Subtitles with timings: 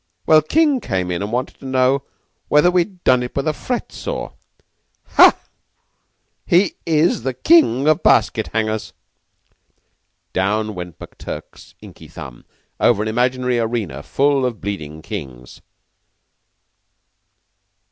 [0.25, 2.01] Well, King came in and wanted to know
[2.47, 4.31] whether we'd done it with a fret saw!
[5.19, 5.33] Yah!
[6.43, 8.93] He is the King of basket hangers!"
[10.33, 12.45] Down went McTurk's inky thumb
[12.79, 15.61] over an imaginary arena full of bleeding Kings.